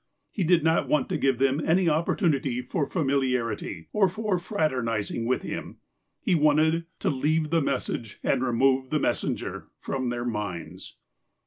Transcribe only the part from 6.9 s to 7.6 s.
''to leave